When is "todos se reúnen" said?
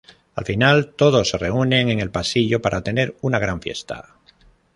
0.95-1.91